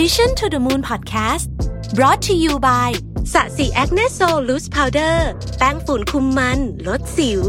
[0.00, 1.46] Mission to the Moon Podcast
[1.98, 2.90] brought to you by
[3.32, 5.28] Sasi Acne Sol Loose Powder
[5.58, 7.42] แป้งฝุ่นคุมมัน ลดสิว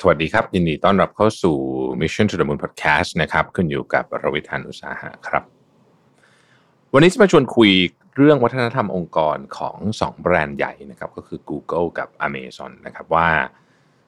[0.00, 1.56] สวัสดีครับ ยินดีต้อนรับเข้าสู่
[2.00, 5.42] Mission to the Moon Podcast นะครับ คุณอยู่กับรวิศ หาญอุตสาหะครับ
[6.92, 7.70] วันนี้จะมาชวนคุย
[8.16, 13.28] เรื่องวัฒนธรรมองค์กรของ 2 แบรนด์ใหญ่นะครับ ก็คือ Google กับ Amazon นะครับว่า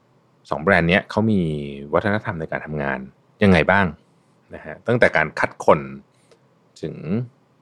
[0.01, 1.41] 2 แบรนด์นี้เขามี
[1.95, 3.01] วัฒนธรรมในการทำงาน
[3.43, 3.87] ยังไงบ้าง
[4.55, 5.79] นะฮะตั้งแต่การคัดคน
[6.83, 6.95] ถึง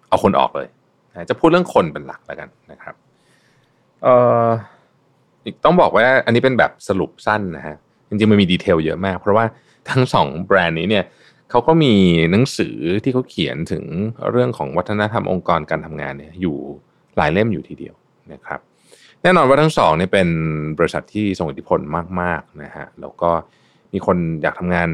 [0.08, 0.68] เอาคนออกเลย
[1.10, 2.94] นะจะพูดเรื่องคนเป็นหลักแล้วกันนะครับ
[4.02, 4.14] เอ่
[4.44, 4.48] อ
[5.44, 7.76] อีกต้องบอกว่าอันนี้เป็นแบบสรุปสั้นนะฮะ
[8.08, 9.44] จริงๆมันมีดีเทลเยอะมาก เพราะว่า
[9.90, 11.04] ทั้งสองแบรนด์นี้เนี่ย
[11.50, 11.94] เขาก็มี
[12.30, 13.84] หนังสือที่เขาเขียนถึง
[14.30, 16.56] เรื่องของวัฒนธรรมองค์กรการทำงานเนี่ยอยู่
[17.16, 17.94] หลายเล่มอยู่ทีเดียว
[18.32, 18.60] นะครับ
[19.22, 20.28] แน่นอนว่าทั้งสองเนี่ยเป็น
[20.78, 21.80] บริษัทที่ทรงอิทธิพล
[22.20, 23.30] มากๆนะฮะแล้วก็
[23.92, 24.88] มีคนอยากทำงาน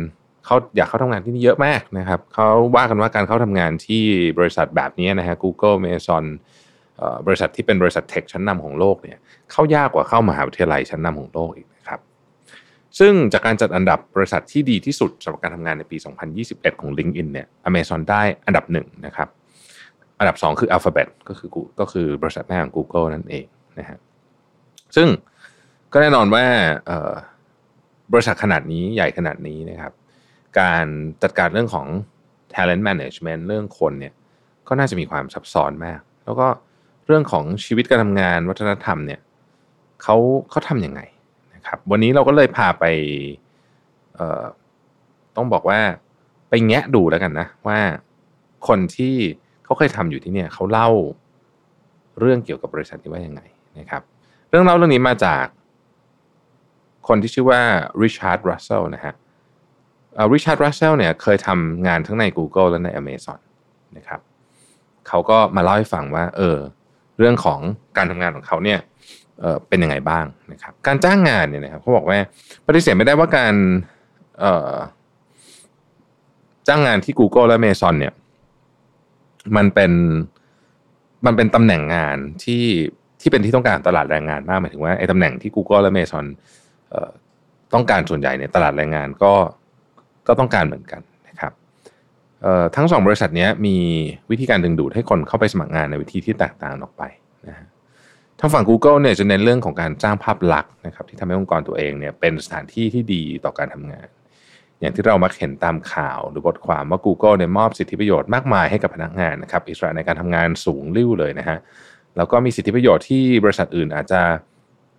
[0.46, 4.02] เขาอยากเข้าทำงานที่นี่เยอะมากนะครับเขาว่ากันว่าการเข้าทำงานที่
[4.38, 6.24] บริษัทแบบนี้นะฮะ Google m a z o n
[7.26, 9.18] บริษัทที่เป็นบริษัทเทคชั้นนำของโลกเนี่ย
[9.52, 12.00] เข้ายากกว่าเข้ามหาวิทยาลัยชั้นนำของโลกอีกนะครับ
[12.98, 15.96] ซึ่งจากการจัดอันดับบริษัทที่ดีที่สุดสำหรับการทำงานในปี
[16.38, 19.28] 2021 ของ LinkedIn เนี่ย Amazon ได้อันดับหนึ่งนะครับ
[20.18, 21.48] อันดับ 2 คือ Alphabet ก็คือ
[21.80, 23.46] ก็คือบริษัทแม่ของ Google นั่นเอง
[23.78, 23.98] นะฮะ
[24.96, 25.08] ซึ่ง
[25.92, 26.44] ก็แน่นอนว่า
[28.12, 29.92] บริษัทขนาดนี้ใหญ่ขนาดนี้นะครับ
[30.60, 30.86] การ
[31.22, 31.86] จัดการเรื่องของ
[32.54, 34.12] talent management เรื่องคนเนี่ย
[34.68, 36.46] ก็น่าจะมีความซับซ้อนมาก แล้วก็
[37.06, 39.20] เรื่องของชีวิตการทำงานวัฒนธรรมเนี่ย
[40.02, 40.16] เขา
[40.50, 41.00] เขาทำยังไง
[41.54, 42.84] นะครับ วันนี้เราก็เลยพาไป
[45.36, 45.80] ต้องบอกว่า
[46.48, 47.78] ไปแงะดูแล้วกันนะ ว่า
[48.68, 49.14] คนที่
[49.64, 50.90] เขาเคยทำอยู่ที่เนี่ยเขาเล่า
[52.20, 53.40] เรื่องเกี่ยวกับบริษัทนี้ว่ายังไง
[53.78, 54.02] นะครับ
[54.48, 55.44] เรื่องเล่าเรื่องนี้มาจาก
[57.08, 57.60] คนที่ชื่อว่า
[58.02, 59.14] ริชาร์ดรัสเซลนะฮะ
[60.32, 63.38] ริชาร์ดรัสเซลเนี่ยเคยทำงานทั้งใน Google และใน Amazon
[63.96, 64.20] นะครับ
[65.08, 66.58] เขาก็มาเล่าให้ฟังว่า เออ
[67.18, 67.60] เรื่องของ
[67.96, 68.80] การทำงานของเขาเนี่ย
[69.40, 72.18] เออเป็นยังไงบ้างนะครับ การจ้างงานเนี่ยนะครับเขาบอกว่า
[72.66, 73.54] ปฏิเสธไม่ได้ว่าการ
[76.68, 78.14] จ้างงานที่ Google และ Amazon เนี่ย
[79.56, 79.92] มันเป็น
[81.26, 82.64] มันเป็นตำแหน่งงานที่
[83.20, 86.24] ที่เป็นที่ต้องการตลาดแรงงานมากหมายถึงว่าไอ้ตำแหน่งที่ Google และ Amazon
[86.90, 87.10] เอ่อ
[87.74, 89.34] ต้องการส่วนใหญ่เนี่ยตลาดแรงงานก็
[90.28, 91.52] ก็ต้องการเหมือนกันนะครับ
[92.76, 93.76] ทั้งสองบริษัทนี้มี
[94.30, 97.02] วิธีการดึงดูดให้คนเข้าไปสมัครงานในวิธีที่แตกต่างออกไป
[97.48, 97.66] นะฮะ
[98.40, 104.06] ทางฝั่ง Google เนี่ยจะเน้นเรื่องของการสร้างภาพลักษณ์นะครับที่ทำให้องค์กรตัวเองเนี่ยเป็นสถานที่ที่ดีต่อการทำงาน
[104.80, 111.58] อย่างที่เรามักเห็นตามข่าวหรือบทความว่า Google เนี่ยมอบสิทธิประโยชน์มากมายให้กับพนักงานนะครับอิสระในการทำงานสูงลิ่วเลยนะฮะ
[112.16, 114.22] แล้วก็มีสิทธิประโยชน์ที่บริษัทอื่นอาจจะ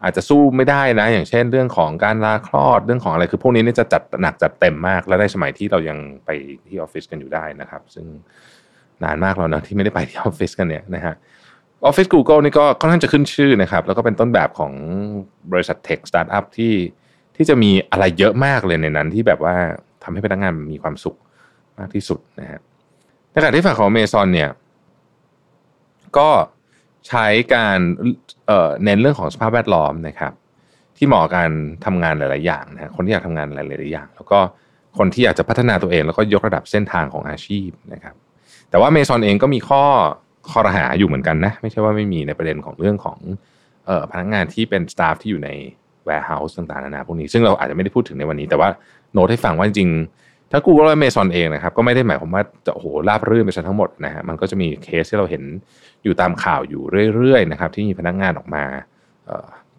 [0.05, 6.29] อาจจะสู้ไม่ได้นะ อย่างเช่นเรื่องของการลาคลอดเรื่องของอะไรคือพวกนี้เนี่ยจะจัดหนักจัดเต็มมาก และในสมัยที่เรายังไป
[6.67, 8.05] ที่ออฟฟิศกันอยู่ได้นะครับ ซึ่ง
[9.03, 11.15] นานมากแล้วนะที่ไม่ได้ไปที่ออฟฟิศกันเนี่ยนะฮะ
[11.85, 14.71] ออฟฟิศ Google นี่ก็ค่อนข้างจะขึ้นชื่อนะครับ แล้วก็เป็นต้นแบบของ
[15.51, 16.73] บริษัท tech startup ที่
[17.35, 19.55] ที่จะมีอะไรเยอะมากเลยในนั้น ที่แบบว่า
[20.03, 21.15] ทำให้พนักงานมีความสุข
[21.79, 22.59] มากที่สุดนะฮะ
[23.31, 24.49] ในขณะที่ฝั่งของ Amazon เนี่ย
[26.17, 26.29] ก็
[27.07, 27.79] ใช้การ
[28.47, 30.33] เน้นเรื่องของสภาพแวดล้อมนะครับ
[30.97, 31.51] ที่เหมาะกับการ
[31.85, 34.39] ทำงานหลาย ๆ อย่างนะคนที่อยากทำงานหลาย ๆ อย่าง แล้วก็
[34.97, 38.15] คนที่อยากจะพัฒนาตัวเอง แล้วก็ยกระดับเส้นทางของอาชีพนะครับ
[38.69, 39.83] แต่ว่าเมซอนเองก็มีข้อ
[40.49, 43.17] ข้อรหาอยู่เหมือนกันนะ ไม่ใช่ว่าไม่มีในประเด็นของเรื่องของ
[43.89, 45.49] ออพนักงานที่เป็นสตาฟที่อยู่ใน
[46.07, 48.69] warehouse ต่างๆนานาพวกนี้ ซึ่งเราอาจจะไม่ได้พูดถึงในวันนี้ แต่ว่า
[49.13, 49.89] โน้ตให้ฟังว่าจริง
[50.55, 55.43] ถ้า Google และ Amazon เองนะครับก็ไม่ได้หมายความว่าจะโอ้โหราบรื่นไปซะทั้งหมดนะฮะมันก็จะมีเคสที่เราเห็น
[56.03, 56.81] อยู่ตามข่าวอยู่
[57.15, 58.63] เรื่อยๆนะครับที่มีพนักงานออกมา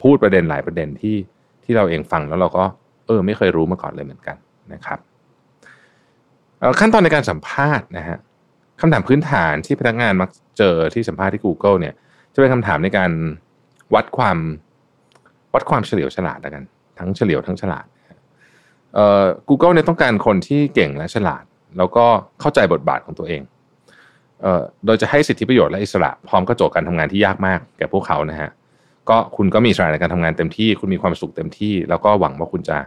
[0.03, 1.17] พูดประเด็นหลายประเด็นที่
[1.65, 2.65] ที่เราเองฟังแล้วเราก็
[3.07, 4.37] เออไม่เคยรู้มาก่อนเลยเหมือนกัน
[4.73, 4.99] นะครับ
[6.81, 8.19] ขั้นตอนในการสัมภาษณ์นะฮะ
[8.81, 11.95] คำถามพื้นฐานที่พนักงานมักเจอที่สัมภาษณ์ที่ Google เนี่ย
[12.35, 13.11] จะเป็นคำถามในการ
[13.95, 14.39] วัดความ
[15.55, 16.65] วัดความเฉลียวฉลาดกัน
[16.99, 17.87] ทั้งเฉลียวทั้งฉลาด
[18.97, 21.45] เอ่อ Google เนี่ยต้องการคนที่เก่งและฉลาด
[21.79, 22.07] แล้วก็
[22.41, 23.43] เข้าใจบทบาทของตัวเอง
[24.43, 28.51] เอ่อโดยจะให้สิทธิประโยชน์และอิสระ พร้อมกับโจทย์การทำงานที่ยากมากแก่พวกเขานะฮะ
[29.09, 32.79] ก็คุณก็มีอิสระในการทำงานเต็มที่ คุณมีความสุขเต็มที่ แล้วก็หวังว่าคุณจะ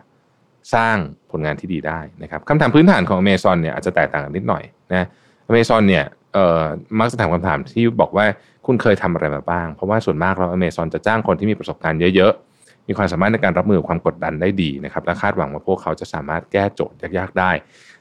[0.76, 0.98] สร้าง
[1.32, 4.64] ผลงานที่ดีได้นะครับคำถามพื้นฐานของ Amazon เนี่ยอาจจะแตกต่างกันนิดหน่อย
[4.94, 5.08] นะ
[5.50, 6.64] Amazon เนี่ยเอ่อ
[7.00, 8.26] มักจะถามคำถามที่บอกว่า
[8.66, 12.49] คุณเคยทำอะไรมาบ้าง เพราะว่าส่วนมากเรา Amazon จะจ้างคนที่มีประสบการณ์เยอะๆ
[12.90, 17.52] มีความสามารถในการรับมือกับความกดดันได้ดีนะครับและคาดหวังว่าพวกเขาจะสามารถแก้โจทย์ยากๆได้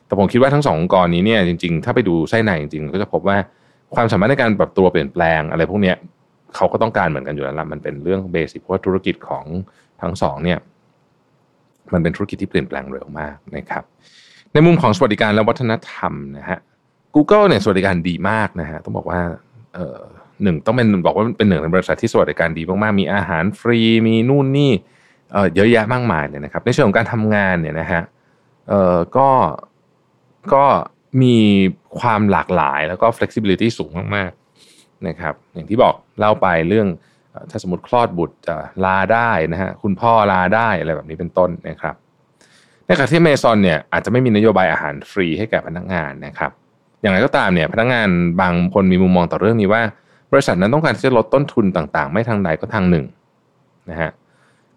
[0.07, 3.37] แต่ผมคิดว่าทั้งสององค์กรนี้เนี่ยจริงๆ ถ้าไปดูไส้ในจริงๆ ก็จะพบว่า
[3.95, 5.93] ความสามารถในการปรับตัวเปลี่ยนแปลงอะไรพวกนี้
[6.57, 9.45] เขาก็ต้องการเหมือนกันอยู่แล้วละมันเป็นเรื่องเบสิกเพราะว่าธุรกิจของ
[10.03, 10.59] ทั้งสองเนี่ย
[11.93, 13.85] มันเป็นธุรกิจที่เปลี่ยนแปลงเร็วมากนะครับ
[14.53, 16.59] ในมุมของสวัสดิการและวัฒนธรรมนะฮะ
[17.15, 19.21] Google เนี่ยสวัสดิการดีมากนะฮะต้องบอกว่า
[19.75, 19.79] เอ
[20.43, 24.73] หนึ่งต้องเป็นบอกว่าเป็นหนึ่งในบริษัทที่สวัสดิการดีมากๆมีอาหารฟรีมีนู่นนี่
[25.55, 28.03] เยอะแยะมากมายเนี่ยนะครับ ในเชิงของการทำงานเนี่ยนะฮะ
[28.69, 29.29] เออก็
[30.55, 30.65] ก็
[31.23, 31.37] มี
[32.01, 36.89] ความหลากหลายแล้วก็ flexibility สูงมากๆนะครับ อย่างที่บอกเล่าไปเรื่อง
[37.51, 38.55] ถ้าสมมติคลอดบุตรจะ
[38.85, 41.95] ลาได้นะฮะคุณพ่อลาได้อะไรแบบนี้เป็นต้นนะครับ
[42.87, 46.51] ในขณะที่เมซอนเนี่ยอาจจะไม่มีนโยบายอาหารฟรีให้แก่พนักงานนะครับ
[47.01, 48.09] อย่างไรก็ตามเนี่ยพนักงาน
[48.41, 49.83] บางคนมีมุมมองต่อเรื่องนี้ว่า
[50.33, 53.07] บริษัทนั้นต้องการที่จะลดต้นทุนต่างๆ ไม่ทางใดก็ทางหนึ่ง
[53.91, 54.11] นะฮะ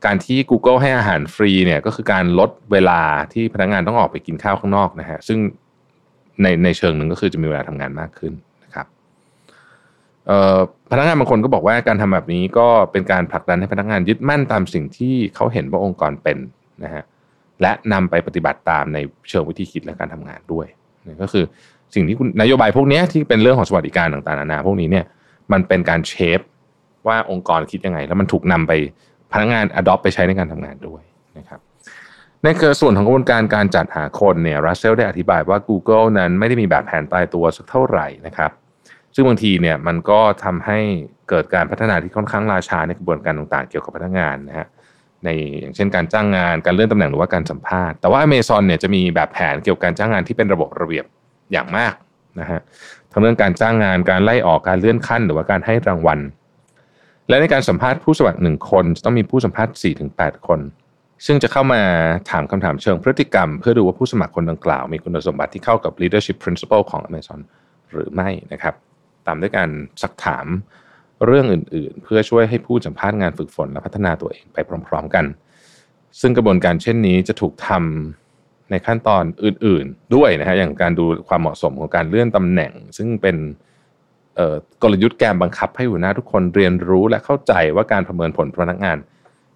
[0.06, 3.01] การที่ Google ให้อาหารฟรีเนี่ยก็คือการลดเวลา
[3.33, 5.39] ที่พนักงานต้องออกไปกินข้าวข้างนอกนะฮะซึ่ง
[6.42, 8.33] ในในเชิงหนึ่งก็คือจะมีเวลาทำงานมากขึ้น
[8.63, 8.86] นะครับ
[10.92, 16.38] พนักงานบางคนก็บอกว่าการทำแบบนี้ก็เป็นการผลักดันให้พนักงานยึดมั่นตามสิ่งที่เขาเห็นว่าองค์กรเป็น
[16.83, 17.03] นะฮะ
[17.62, 18.98] และนำไปปฏิบัติตามใน
[19.30, 20.68] เชิงวิธีคิดและการทำงานด้วย
[21.07, 21.44] นี่ก็คือ
[21.95, 25.06] สิ่งที่คุณนโยบายพวกนี้ที่เป็นเรื่องของสวัสดิการต่างๆนานาพวกนี้เนี่ย
[25.53, 26.39] มันเป็นการเชฟ
[27.07, 28.71] ว่าองค์กรคิดยังไง แล้วมันถูกนำไป
[29.31, 31.03] พนักงาน adopt ไปใช้ในการทำงานด้วย
[31.38, 31.59] นะครับ
[32.43, 32.47] ใน
[32.81, 38.51] ส่วนของกระบวนการการจัดหาคนเนี่ยรัสเซลได้อธิบายว่า Google นั้นไม่ได้มีแบบแผนตายตัวสักเท่าไหร่นะครับ
[39.15, 40.79] ซึ่งบางทีเนี่ยมันก็ทำให้
[41.29, 44.67] เกิดการพัฒนาที่ค่อนข้างล่าชาในกระบวนการต่างๆ เกี่ยวกับพนักงานนะฮะ
[45.23, 45.29] ใน
[45.61, 51.05] อย่างเช่นการจ้างงานการเลื่อนตำแหน่งหรือว่าการสัมภาษณ์แต่ว่า Amazon เนี่ยจะมีแบบแผนเกี่ยวกับการจ้างงานที่เป็นระบบระเบียบ
[51.51, 51.93] อย่างมาก
[52.39, 52.60] นะฮะ
[53.12, 56.19] ทั้งเรื่องการจ้างงานการไล่ออกการเลื่อนขั้น หรือว่าการให้รางวัล
[57.30, 59.74] และในการสัมภาษณ์ผู้สมัครหนึ่งคนจะต้องมีผู้สัมภาษณ์
[60.10, 60.60] 4-8คน
[61.25, 61.81] ซึ่งจะเข้ามา
[62.30, 67.39] ถามคำถามเชิงพฤติกรรม เพื่อดูว่าผู้สมัครคนดังกล่าว มีคุณสมบัติที่เข้ากับ leadership principle ของ Amazon
[67.92, 68.75] หรือไม่นะครับ
[69.27, 69.69] ตามด้วยการ
[70.01, 70.48] สักถาม
[71.25, 74.57] เรื่องอื่น ๆ เพื่อช่วยให้ผู้สัมภาษณ์งานฝึกฝนและพัฒนาตัวเองไป
[74.88, 75.25] พร้อม ๆ กัน
[76.22, 78.20] ซึ่งกระบวนการเช่นนี้จะถูกทำ
[78.71, 83.38] ในขั้นตอนอื่นๆด้วยนะฮะอย่างการดูความเหมาะสมของการเลื่อนตำแหน่ง ซึ่งเป็น
[84.81, 88.97] กลยุทธ์แกมบังคับให้หัวหน้าทุกคนเรียนรู้และเข้าใจว่าการประเมินผลพนักงาน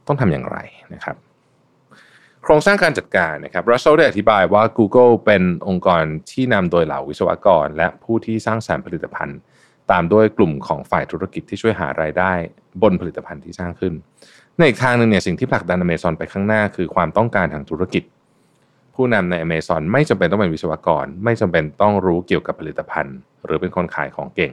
[0.07, 0.57] ต้องทำอย่างไร
[0.93, 1.15] นะครับ
[2.43, 9.37] โครงสร้างการจัดการนะครับรัสเซลได้อธิบายว่า Google เป็นองค์กรที่นำโดยเหล่าวิศวกร และผู้ที่สร้างสรรค์ผลิตภัณฑ์
[9.91, 12.31] ตามด้วยกลุ่มของฝ่ายธุรกิจที่ช่วยหารายได้
[12.81, 13.93] บนผลิตภัณฑ์ที่สร้างขึ้น
[14.57, 18.03] ในอีกทางหนึ่งเนี่ยสิ่งที่ผลักดันอเมซอนไปข้างหน้าคือความต้องการทางธุรกิจ
[18.95, 24.51] ผู้นำในอเมซอนไม่จำเป็นต้องเป็นวิศวกร ไม่จำเป็นต้องรู้เกี่ยวกับผลิตภัณฑ์ หรือเป็นคนขายของเก่ง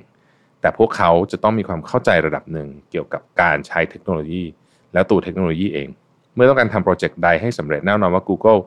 [0.61, 4.45] แต่พวกเขาจะต้องมีความเข้าใจระดับหนึ่งเกี่ยวกับการใช้เทคโนโลยี
[4.93, 5.89] แล้วตัวเทคโนโลยีเอง
[6.35, 8.61] เมื่อต้องการทำโปรเจกต์ใดให้สำเร็จแน่นอนว่า Google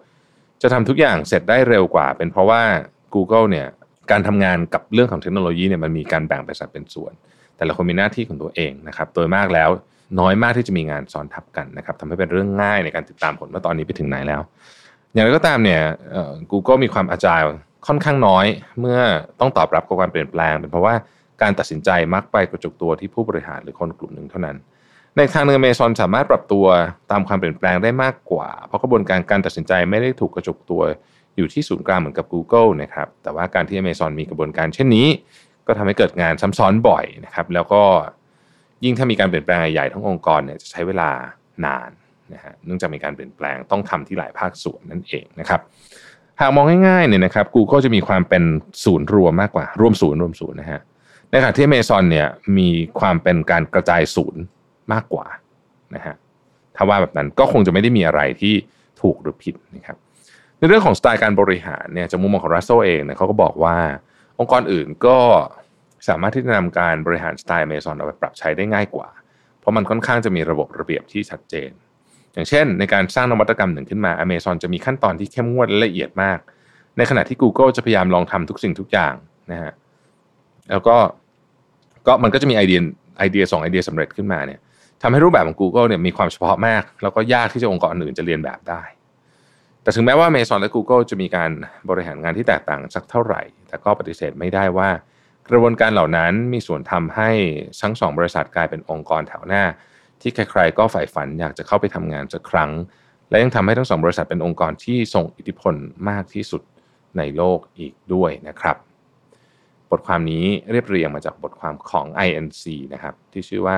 [0.62, 2.62] จะทำทุกอย่างเสร็จได้เร็วกว่า เป็นเพราะว่า
[3.16, 3.68] Google เนี่ย
[4.12, 7.14] การทำงานกับเรื่องของเทคโนโลยีเนี่ยมันมีการแบ่งเป็นสัดเป็นส่วน
[7.58, 9.70] แต่ละคนมีหน้าที่ของตัวเองนะครับโดยมากแล้ว
[10.20, 14.42] น้อยมากที่จะมีงานซ้อนทับกันนะครับทำให้เป็นเรื่องง่ายในการติดตามผลว่าตอนนี้ไปถึงไหนแล้ว
[15.16, 15.82] อย่างไรก็ตามเนี่ย
[16.52, 17.40] Google มีความอาจาย
[17.88, 18.46] ค่อนข้างน้อย
[18.80, 19.00] เมื่อ
[19.40, 20.96] ต้องตอบรับกับการเปลี่ยนแปลง เป็นเพราะว่า
[21.42, 24.58] การตัดสินใจมักไปกระจุกตัวที่ผู้บริหารหรือคนกลุ่มหนึ่งเท่านั้น
[25.18, 26.66] ในทางหนึ่งเมซอนสามารถปรับตัว
[27.12, 30.82] ตามความเปลี่ยนแปลงได้มากกว่า เพราะกระบวนการการตัดสินใจไม่ได้ถูกกระจุกตัว
[31.38, 35.08] อยู่ที่ศูนย์กลางเหมือนกับ Google นะครับ แต่ว่าการที่ Amazon มีกระบวนการเช่นนี้
[35.68, 37.84] ก็ทำให้เกิดงานซ้ำซ้อนบ่อยนะครับ แล้วก็
[38.84, 41.10] ยิ่งถ้ามีการเปลี่ยนแปลงใหญ่ทั้งองค์กรเนี่ยจะใช้เวลา
[41.66, 41.90] นาน
[42.34, 45.62] นะฮะเนื่องจากมีการเปลี่ยนแปลงต้องทำที่หลายภาคส่วนนั่นเองนะครับ
[46.42, 48.44] หากมองง่ายๆเนี่ยนะครับ Google จะมีความเป็น
[48.84, 50.82] ศูนย์รวมมากกว่า รวมศูนย์รวมศูนย์นะฮะ
[51.30, 52.28] ในขณะที่เมซอนเนี่ย
[52.58, 54.42] มีความเป็นการกระจายศูนย์
[54.94, 55.28] มากกว่า
[55.96, 56.16] นะฮะ
[56.76, 58.54] ถ้าว่าแบบนั้นก็คงจะไม่ได้มีอะไรที่
[59.02, 59.98] ถูกหรือผิดนะครับ
[60.58, 63.78] ในเรื่องของสไตล์การบริหารเนี่ยจากมุมมองของรัสโซเองเนี่ยเขาก็บอกว่า
[64.40, 65.18] องค์กรอื่นก็
[66.08, 69.10] สามารถที่จะนำการบริหารสไตล์เมซอนเอาไปปรับใช้ได้ง่ายกว่า
[69.60, 71.72] เพราะมันค่อนข้างจะมีระบบระเบียบที่ชัดเจน
[72.36, 76.40] อย่างเช่น ในการสร้างนวัตกรรมหนึ่งขึ้นมา Amazon จะมีขั้นตอนที่เข้มงวดและละเอียดมาก
[76.98, 79.14] ในขณะที่ Google จะพยายามลองทำทุกสิ่งทุกอย่าง
[79.52, 79.74] นะฮะ
[80.72, 80.96] แล้วก็
[82.08, 82.80] ก็มันก็จะมีไอเดีย
[83.18, 84.60] ไอเดียสองไอเดียสำเร็จขึ้นมาเนี่ย
[85.02, 88.82] ทำให้รูปแบบของ Google เนี่ยมีความเฉพาะมาก แล้วก็ยากที่จะองค์กรอื่นจะเรียนแบบได้
[89.82, 91.52] แต่ถึงแม้ว่า Amazon และ Google จะมีการ
[91.90, 94.90] บริหารงานที่แตกต่างสักเท่าไหร่ แต่ก็ปฏิเสธไม่ได้ว่า
[95.50, 97.32] กระบวนการเหล่านั้นมีส่วนทำให้
[97.82, 99.64] ทั้งสองบริษัทกลายเป็นองค์กรแถวหน้า
[100.26, 102.72] ที่ใครๆก็ใฝ่ฝันอยากจะเข้าไปทำงานสักครั้ง
[103.30, 105.74] และยังทำให้ทั้งสองบริษัทเป็นองค์กรที่ทรงอิทธิพล
[106.10, 106.62] มากที่สุด
[107.18, 108.76] ในโลกอีกด้วยนะครับ
[109.92, 112.64] บทความนี้เรียบเรียงมาจากบทความของ INC
[112.94, 113.78] นะครับที่ชื่อว่า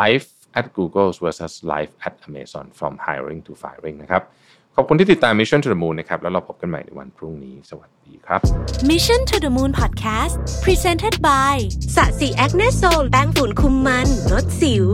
[0.00, 4.22] Life at Google versus Life at Amazon from Hiring to Firing นะครับ
[4.76, 8.40] ขอบคุณที่ติดตาม Mission to the Moon นะครับ แล้วเราพบกันใหม่ในวันพรุ่งนี้ สวัสดีครับ
[8.90, 10.34] Mission to the Moon Podcast
[10.64, 11.54] Presented by
[11.96, 14.86] สะสีแอคเนโซลแป้งฝุ่นคุมมันลดสิว